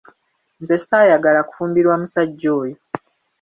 [0.61, 2.75] Nze saayagala kufumbirwa musajja oyo.